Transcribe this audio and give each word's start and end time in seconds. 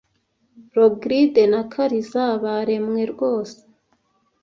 Rogride 0.75 1.43
na 1.51 1.61
Kariza 1.71 2.23
baremwe 2.43 3.01
rwose. 3.11 3.57